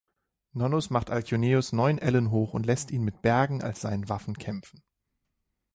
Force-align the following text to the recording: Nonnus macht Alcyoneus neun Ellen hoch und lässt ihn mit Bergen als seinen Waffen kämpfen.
Nonnus 0.53 0.89
macht 0.89 1.11
Alcyoneus 1.11 1.73
neun 1.73 1.99
Ellen 1.99 2.31
hoch 2.31 2.55
und 2.55 2.65
lässt 2.65 2.89
ihn 2.89 3.03
mit 3.03 3.21
Bergen 3.21 3.61
als 3.61 3.81
seinen 3.81 4.09
Waffen 4.09 4.33
kämpfen. 4.35 4.81